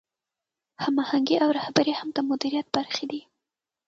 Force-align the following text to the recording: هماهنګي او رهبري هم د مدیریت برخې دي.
هماهنګي 0.83 1.35
او 1.43 1.49
رهبري 1.57 1.93
هم 1.99 2.09
د 2.13 2.17
مدیریت 2.29 2.67
برخې 2.75 3.05
دي. 3.11 3.21